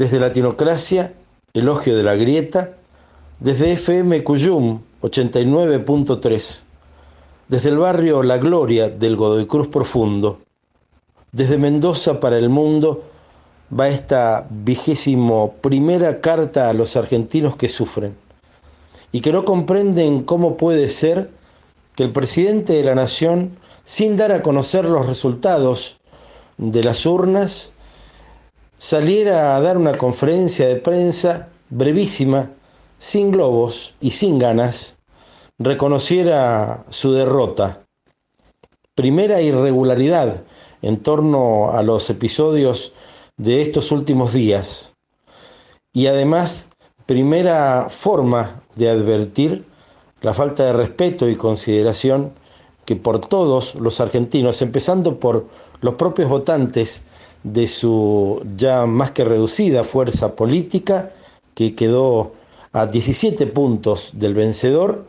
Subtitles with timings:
[0.00, 1.12] Desde Latinocracia,
[1.52, 2.70] Elogio de la Grieta,
[3.38, 6.62] desde FM Cuyum 89.3,
[7.48, 10.40] desde el barrio La Gloria del Godoy Cruz Profundo,
[11.32, 13.02] desde Mendoza para el mundo
[13.78, 18.16] va esta vigésimo primera carta a los argentinos que sufren
[19.12, 21.28] y que no comprenden cómo puede ser
[21.94, 26.00] que el presidente de la nación, sin dar a conocer los resultados
[26.56, 27.72] de las urnas,
[28.80, 32.50] saliera a dar una conferencia de prensa brevísima,
[32.98, 34.96] sin globos y sin ganas,
[35.58, 37.84] reconociera su derrota.
[38.94, 40.44] Primera irregularidad
[40.80, 42.94] en torno a los episodios
[43.36, 44.94] de estos últimos días.
[45.92, 46.68] Y además,
[47.04, 49.66] primera forma de advertir
[50.22, 52.32] la falta de respeto y consideración
[52.86, 55.48] que por todos los argentinos, empezando por
[55.82, 57.04] los propios votantes
[57.42, 61.12] de su ya más que reducida fuerza política,
[61.54, 62.32] que quedó
[62.72, 65.04] a 17 puntos del vencedor,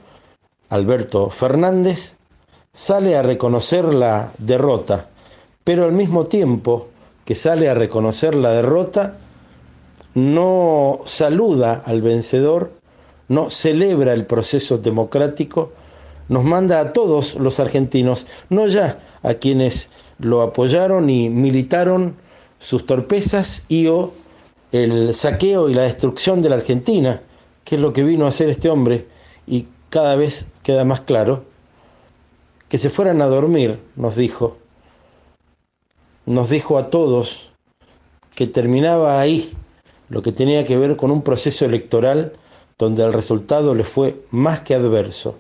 [0.70, 2.18] Alberto Fernández,
[2.74, 5.10] sale a reconocer la derrota,
[5.64, 6.88] pero al mismo tiempo
[7.26, 9.18] que sale a reconocer la derrota,
[10.14, 12.72] no saluda al vencedor,
[13.28, 15.72] no celebra el proceso democrático,
[16.30, 22.16] nos manda a todos los argentinos, no ya a quienes lo apoyaron y militaron
[22.62, 24.14] sus torpezas y o
[24.72, 27.22] el saqueo y la destrucción de la Argentina,
[27.64, 29.08] que es lo que vino a hacer este hombre,
[29.48, 31.44] y cada vez queda más claro,
[32.70, 34.58] que se fueran a dormir, nos dijo,
[36.28, 37.52] nos dijo a todos
[38.36, 39.52] que terminaba ahí
[40.10, 42.34] lo que tenía que ver con un proceso electoral
[42.78, 45.40] donde el resultado le fue más que adverso.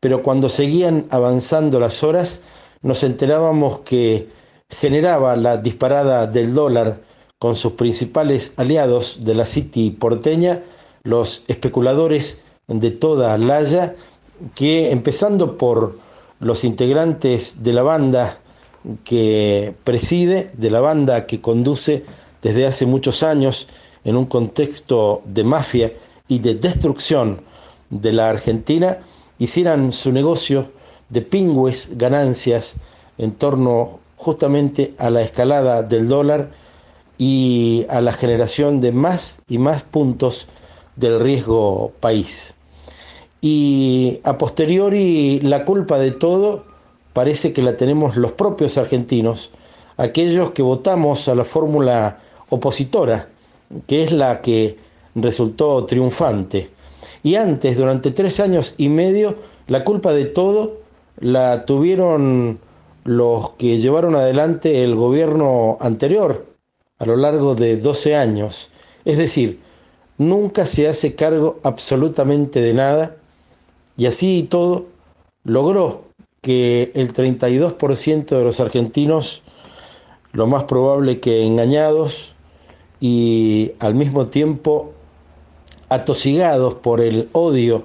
[0.00, 2.40] Pero cuando seguían avanzando las horas,
[2.80, 4.39] nos enterábamos que
[4.70, 7.00] generaba la disparada del dólar
[7.38, 10.62] con sus principales aliados de la City porteña,
[11.02, 13.96] los especuladores de toda Laya,
[14.54, 15.98] que empezando por
[16.38, 18.38] los integrantes de la banda
[19.04, 22.04] que preside, de la banda que conduce
[22.42, 23.68] desde hace muchos años
[24.04, 25.92] en un contexto de mafia
[26.28, 27.42] y de destrucción
[27.90, 28.98] de la Argentina,
[29.38, 30.70] hicieran su negocio
[31.08, 32.76] de pingües ganancias
[33.18, 36.50] en torno justamente a la escalada del dólar
[37.16, 40.46] y a la generación de más y más puntos
[40.96, 42.54] del riesgo país.
[43.40, 46.64] Y a posteriori la culpa de todo
[47.14, 49.52] parece que la tenemos los propios argentinos,
[49.96, 52.18] aquellos que votamos a la fórmula
[52.50, 53.30] opositora,
[53.86, 54.76] que es la que
[55.14, 56.68] resultó triunfante.
[57.22, 60.76] Y antes, durante tres años y medio, la culpa de todo
[61.20, 62.58] la tuvieron
[63.04, 66.46] los que llevaron adelante el gobierno anterior
[66.98, 68.70] a lo largo de 12 años.
[69.04, 69.60] Es decir,
[70.18, 73.16] nunca se hace cargo absolutamente de nada
[73.96, 74.86] y así y todo
[75.44, 76.04] logró
[76.42, 79.42] que el 32% de los argentinos,
[80.32, 82.34] lo más probable que engañados
[83.00, 84.92] y al mismo tiempo
[85.88, 87.84] atosigados por el odio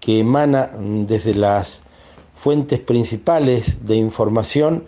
[0.00, 1.82] que emana desde las
[2.38, 4.84] fuentes principales de información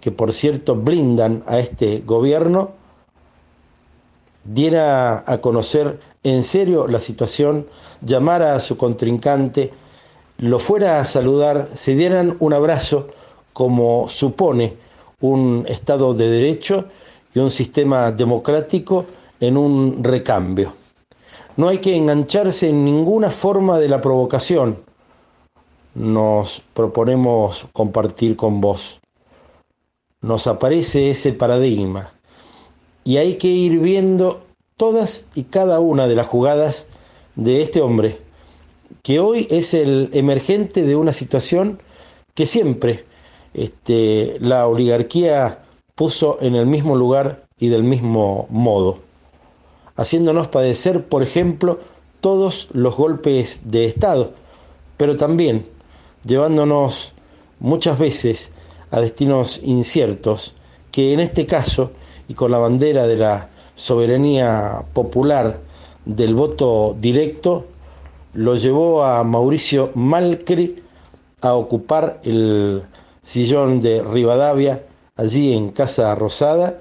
[0.00, 2.70] que por cierto blindan a este gobierno,
[4.44, 7.66] diera a conocer en serio la situación,
[8.02, 9.72] llamara a su contrincante,
[10.38, 13.08] lo fuera a saludar, se dieran un abrazo
[13.52, 14.76] como supone
[15.20, 16.84] un Estado de Derecho
[17.34, 19.06] y un sistema democrático
[19.40, 20.72] en un recambio.
[21.56, 24.85] No hay que engancharse en ninguna forma de la provocación.
[25.96, 29.00] Nos proponemos compartir con vos.
[30.20, 32.12] Nos aparece ese paradigma
[33.02, 34.44] y hay que ir viendo
[34.76, 36.88] todas y cada una de las jugadas
[37.34, 38.20] de este hombre
[39.02, 41.80] que hoy es el emergente de una situación
[42.34, 43.06] que siempre
[43.54, 45.64] este, la oligarquía
[45.94, 48.98] puso en el mismo lugar y del mismo modo,
[49.96, 51.80] haciéndonos padecer, por ejemplo,
[52.20, 54.34] todos los golpes de Estado,
[54.98, 55.64] pero también
[56.26, 57.12] llevándonos
[57.60, 58.52] muchas veces
[58.90, 60.54] a destinos inciertos,
[60.90, 61.92] que en este caso,
[62.28, 65.60] y con la bandera de la soberanía popular
[66.04, 67.66] del voto directo,
[68.34, 70.82] lo llevó a Mauricio Malcri
[71.40, 72.82] a ocupar el
[73.22, 74.84] sillón de Rivadavia,
[75.16, 76.78] allí en Casa Rosada,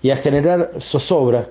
[0.00, 1.50] y a generar zozobra,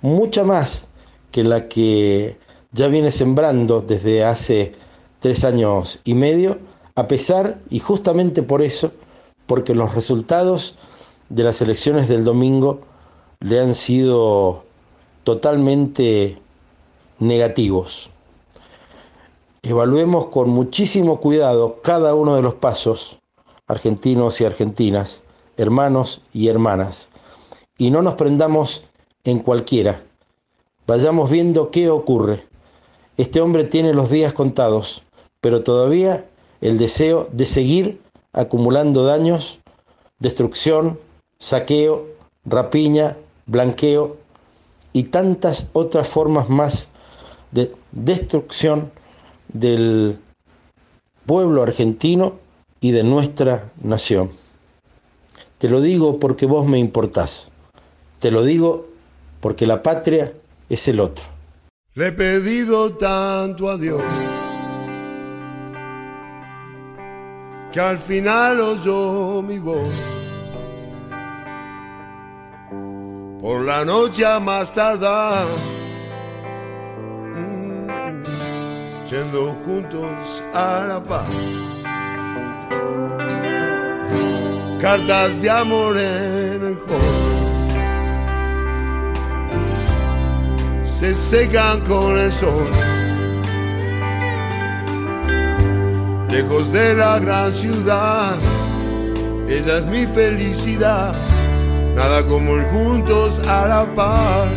[0.00, 0.88] mucha más
[1.30, 2.36] que la que
[2.72, 4.74] ya viene sembrando desde hace
[5.20, 6.58] tres años y medio,
[6.94, 8.92] a pesar y justamente por eso,
[9.46, 10.76] porque los resultados
[11.28, 12.80] de las elecciones del domingo
[13.40, 14.64] le han sido
[15.24, 16.38] totalmente
[17.18, 18.10] negativos.
[19.62, 23.18] Evaluemos con muchísimo cuidado cada uno de los pasos,
[23.66, 25.24] argentinos y argentinas,
[25.56, 27.10] hermanos y hermanas,
[27.78, 28.84] y no nos prendamos
[29.24, 30.02] en cualquiera.
[30.86, 32.44] Vayamos viendo qué ocurre.
[33.16, 35.04] Este hombre tiene los días contados,
[35.40, 36.26] pero todavía
[36.62, 38.00] el deseo de seguir
[38.32, 39.58] acumulando daños,
[40.20, 40.98] destrucción,
[41.38, 42.06] saqueo,
[42.46, 44.16] rapiña, blanqueo
[44.92, 46.90] y tantas otras formas más
[47.50, 48.90] de destrucción
[49.52, 50.18] del
[51.26, 52.38] pueblo argentino
[52.80, 54.30] y de nuestra nación.
[55.58, 57.50] Te lo digo porque vos me importás.
[58.20, 58.86] Te lo digo
[59.40, 60.32] porque la patria
[60.68, 61.24] es el otro.
[61.94, 64.00] Le he pedido tanto a Dios
[67.72, 69.94] que al final oyó mi voz.
[73.40, 75.46] Por la noche a más tardar,
[77.34, 81.28] mm, yendo juntos a la paz.
[84.80, 87.32] Cartas de amor en el juego
[91.00, 92.91] se secan con el sol.
[96.32, 98.34] Lejos de la gran ciudad,
[99.46, 101.14] esa es mi felicidad.
[101.94, 104.48] Nada como ir juntos a la paz.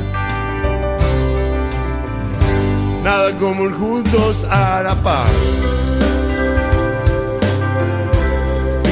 [3.04, 5.30] Nada como ir juntos a la paz.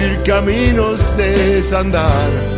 [0.04, 2.54] Ir caminos de desandar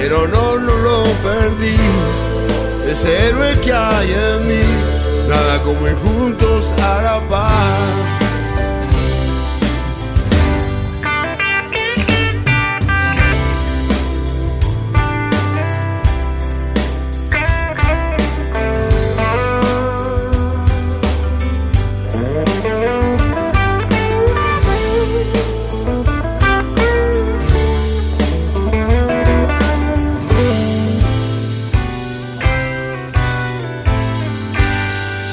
[0.00, 1.76] pero no lo perdí.
[2.90, 4.62] Ese héroe que hay en mí,
[5.30, 8.09] nada como ir juntos a la paz.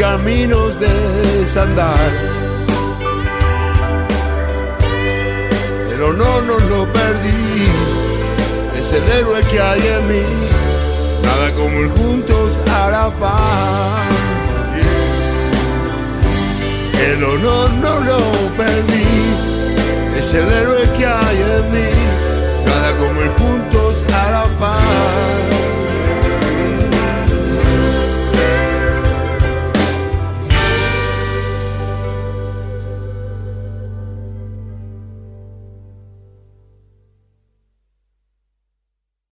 [0.00, 0.88] caminos de
[1.40, 2.10] desandar.
[5.88, 7.68] Pero no, no lo perdí,
[8.80, 10.22] es el héroe que hay en mí,
[11.22, 14.08] nada como ir juntos a la paz.
[17.10, 18.20] El honor no lo
[18.56, 19.06] perdí,
[20.18, 21.90] es el héroe que hay en mí,
[22.64, 23.59] nada como ir juntos